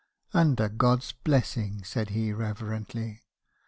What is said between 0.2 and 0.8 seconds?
"'Under